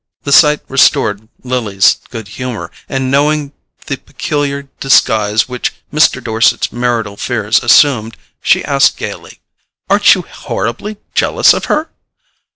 The 0.23 0.31
sight 0.31 0.61
restored 0.67 1.29
Lily's 1.43 1.97
good 2.09 2.29
humour, 2.29 2.71
and 2.89 3.11
knowing 3.11 3.51
the 3.85 3.97
peculiar 3.97 4.63
disguise 4.79 5.47
which 5.47 5.75
Mr. 5.93 6.23
Dorset's 6.23 6.71
marital 6.71 7.17
fears 7.17 7.61
assumed, 7.61 8.17
she 8.41 8.65
asked 8.65 8.97
gaily: 8.97 9.41
"Aren't 9.91 10.15
you 10.15 10.23
horribly 10.23 10.97
jealous 11.13 11.53
of 11.53 11.65
her?" 11.65 11.91